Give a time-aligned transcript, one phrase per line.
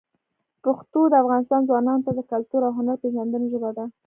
[0.63, 3.85] پښتو د افغانستان ځوانانو ته د کلتور او هنر پېژندنې ژبه ده.